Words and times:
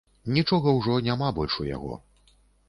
Нічога 0.37 0.73
ўжо 0.77 0.95
няма 1.09 1.29
больш 1.41 1.59
у 1.65 1.67
яго. 1.75 1.93